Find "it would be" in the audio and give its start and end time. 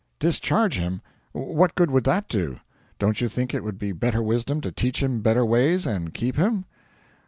3.53-3.91